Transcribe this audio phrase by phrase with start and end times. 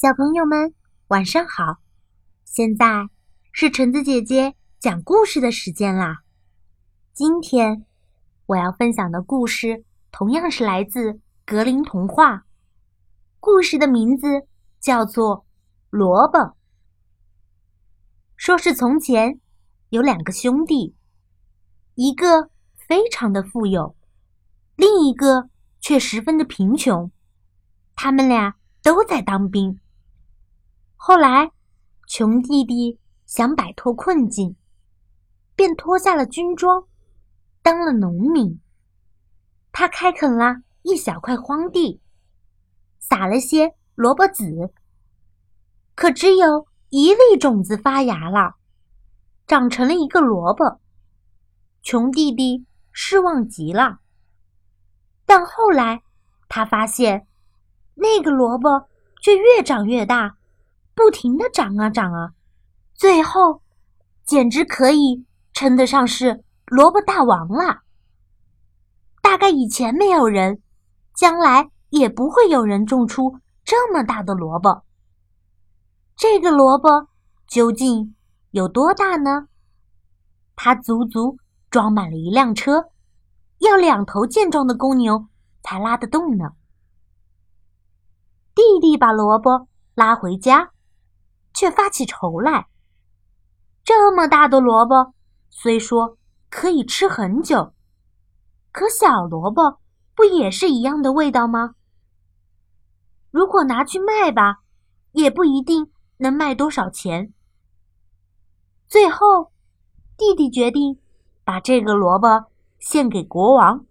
[0.00, 0.74] 小朋友们，
[1.08, 1.78] 晚上好！
[2.44, 3.08] 现在
[3.50, 6.18] 是橙子姐姐讲故事的时间啦。
[7.12, 7.84] 今天
[8.46, 12.44] 我要分享的故事同样是来自格林童话，
[13.40, 14.46] 故事的名字
[14.78, 15.38] 叫做
[15.90, 16.38] 《萝卜》。
[18.36, 19.40] 说是从前
[19.88, 20.94] 有两个兄弟，
[21.96, 22.50] 一个
[22.86, 23.96] 非常的富有，
[24.76, 27.10] 另一个却十分的贫穷。
[27.96, 29.80] 他们俩都在当兵。
[31.08, 31.52] 后来，
[32.06, 34.56] 穷弟弟想摆脱困境，
[35.56, 36.84] 便脱下了军装，
[37.62, 38.60] 当了农民。
[39.72, 42.02] 他开垦了一小块荒地，
[42.98, 44.70] 撒了些萝卜籽，
[45.94, 48.56] 可只有一粒种子发芽了，
[49.46, 50.78] 长成了一个萝卜。
[51.80, 54.00] 穷弟弟失望极了。
[55.24, 56.02] 但后来，
[56.50, 57.26] 他发现
[57.94, 58.90] 那个萝卜
[59.22, 60.34] 却越长越大。
[60.98, 62.32] 不停的长啊长啊，
[62.92, 63.62] 最后
[64.24, 67.82] 简直可以称得上是萝卜大王了。
[69.22, 70.60] 大概以前没有人，
[71.14, 74.82] 将来也不会有人种出这么大的萝卜。
[76.16, 77.08] 这个萝卜
[77.46, 78.16] 究竟
[78.50, 79.46] 有多大呢？
[80.56, 81.38] 它足足
[81.70, 82.86] 装满了一辆车，
[83.58, 85.28] 要两头健壮的公牛
[85.62, 86.46] 才拉得动呢。
[88.52, 90.72] 弟弟把萝卜拉回家。
[91.58, 92.68] 却发起愁来。
[93.82, 95.12] 这么大的萝卜，
[95.50, 96.16] 虽说
[96.48, 97.74] 可以吃很久，
[98.70, 99.80] 可小萝卜
[100.14, 101.74] 不也是一样的味道吗？
[103.32, 104.58] 如果拿去卖吧，
[105.10, 107.34] 也不一定能卖多少钱。
[108.86, 109.50] 最后，
[110.16, 111.00] 弟弟决定
[111.42, 113.84] 把这个萝卜献给国王。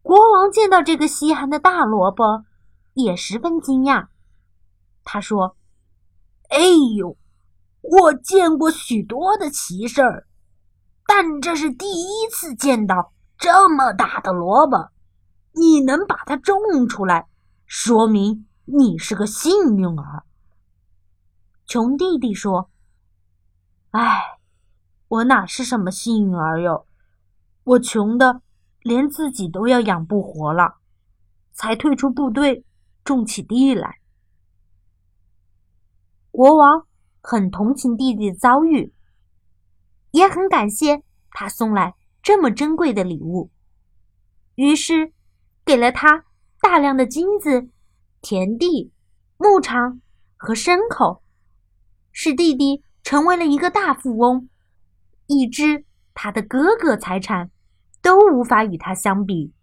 [0.00, 2.44] 国王见到这个稀罕的大萝卜，
[2.94, 4.06] 也十分惊讶。
[5.02, 5.56] 他说。
[6.48, 6.58] 哎
[6.96, 7.16] 呦，
[7.80, 10.26] 我见过许多的奇事儿，
[11.06, 14.90] 但这是第一次见到这么大的萝卜。
[15.52, 17.26] 你能把它种出来，
[17.64, 20.24] 说明你是个幸运儿。
[21.66, 22.70] 穷弟弟说
[23.92, 24.22] ：“哎，
[25.08, 26.86] 我哪是什么幸运儿哟？
[27.64, 28.42] 我穷的
[28.82, 30.76] 连自己都要养不活了，
[31.52, 32.64] 才退出部队
[33.02, 33.98] 种起地来。”
[36.36, 36.86] 国王
[37.22, 38.92] 很同情弟弟的遭遇，
[40.10, 43.50] 也很感谢他送来这么珍贵的礼物，
[44.54, 45.14] 于是
[45.64, 46.26] 给了他
[46.60, 47.70] 大量的金子、
[48.20, 48.92] 田地、
[49.38, 50.02] 牧场
[50.36, 51.22] 和牲口，
[52.12, 54.50] 使弟弟成为了一个大富翁，
[55.28, 57.50] 以致他的哥哥财产
[58.02, 59.54] 都无法与他相比。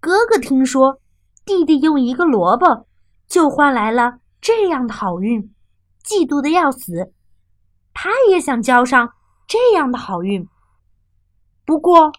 [0.00, 1.00] 哥哥听说
[1.46, 2.86] 弟弟用一个萝卜
[3.26, 4.18] 就换来了。
[4.44, 5.54] 这样的好运，
[6.04, 7.14] 嫉妒的要死。
[7.94, 9.14] 他也想交上
[9.46, 10.46] 这样的好运，
[11.64, 12.12] 不过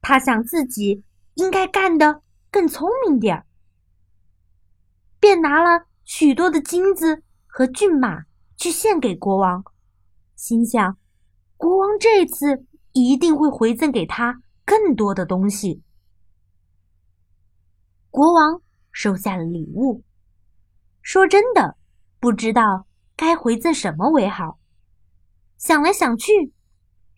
[0.00, 1.04] 他想自己
[1.34, 3.46] 应该干得更聪明点儿，
[5.20, 8.22] 便拿了许多的金子和骏马
[8.56, 9.62] 去献给国王，
[10.36, 10.96] 心想
[11.58, 15.82] 国王这次一定会回赠给他更多的东西。
[18.08, 18.62] 国王
[18.92, 20.02] 收下了礼物。
[21.04, 21.76] 说真的，
[22.18, 24.58] 不知道该回赠什么为好。
[25.58, 26.54] 想来想去，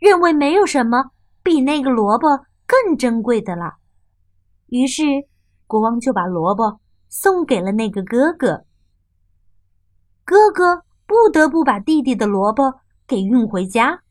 [0.00, 3.76] 认为没有什么比那个萝卜更珍贵的了。
[4.66, 5.04] 于是，
[5.68, 8.66] 国王就把萝卜送给了那个哥哥。
[10.24, 14.02] 哥哥不得不把弟弟的萝卜给运回家。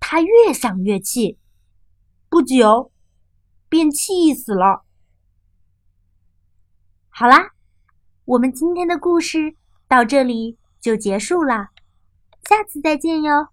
[0.00, 1.38] 他越想越气，
[2.28, 2.90] 不久
[3.68, 4.84] 便气死了。
[7.08, 7.55] 好啦。
[8.26, 9.54] 我们今天的故事
[9.86, 11.68] 到这里就结束了，
[12.48, 13.46] 下次再见哟。